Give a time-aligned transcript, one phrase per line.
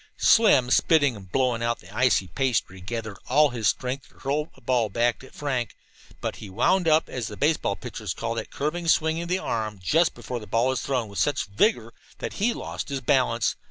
[0.17, 4.61] Slim, spitting and blowing out the icy pastry, gathered all his strength to hurl a
[4.61, 5.75] ball back at Frank.
[6.21, 10.15] But he "wound up," as baseball pitchers call that curving swinging of the arm just
[10.15, 13.55] before the ball is thrown, with such vigor that he lost his balance.